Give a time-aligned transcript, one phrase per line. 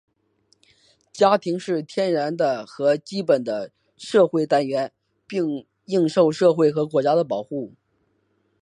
[1.13, 4.91] 家庭是天然的和基本的社会单元,
[5.27, 7.75] 并应受社会和国家的保护。